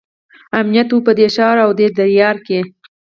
[0.59, 2.59] امنیت وو په دې ښار او دې دیار کې.